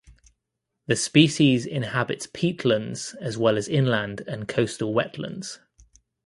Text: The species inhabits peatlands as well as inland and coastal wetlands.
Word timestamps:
The 0.87 0.95
species 0.95 1.67
inhabits 1.67 2.25
peatlands 2.25 3.15
as 3.21 3.37
well 3.37 3.55
as 3.55 3.67
inland 3.67 4.21
and 4.25 4.47
coastal 4.47 4.95
wetlands. 4.95 5.59